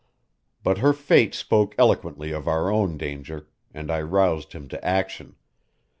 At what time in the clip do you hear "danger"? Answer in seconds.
2.97-3.49